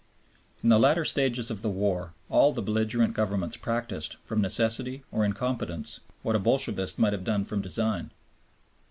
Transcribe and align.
In 0.63 0.69
the 0.69 0.79
latter 0.79 1.05
stages 1.05 1.51
of 1.51 1.61
the 1.61 1.69
war 1.69 2.15
all 2.27 2.51
the 2.53 2.63
belligerent 2.63 3.13
governments 3.13 3.55
practised, 3.55 4.15
from 4.15 4.41
necessity 4.41 5.03
or 5.11 5.23
incompetence, 5.23 5.99
what 6.23 6.35
a 6.35 6.39
Bolshevist 6.39 6.97
might 6.97 7.13
have 7.13 7.23
done 7.23 7.45
from 7.45 7.61
design. 7.61 8.09